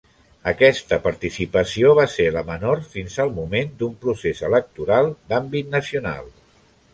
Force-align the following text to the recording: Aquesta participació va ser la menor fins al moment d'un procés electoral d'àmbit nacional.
Aquesta 0.51 0.97
participació 1.01 1.91
va 1.99 2.05
ser 2.13 2.25
la 2.37 2.43
menor 2.47 2.81
fins 2.95 3.19
al 3.25 3.35
moment 3.37 3.77
d'un 3.83 3.93
procés 4.07 4.43
electoral 4.49 5.13
d'àmbit 5.35 5.71
nacional. 5.77 6.27